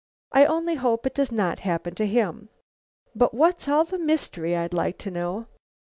[0.31, 2.49] I only hope it does not happen to him.
[3.13, 5.45] But what's all the mystery, I'd like to know?"